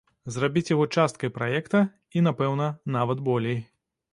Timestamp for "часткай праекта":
0.99-1.81